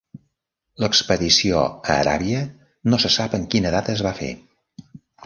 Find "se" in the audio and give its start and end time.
3.05-3.13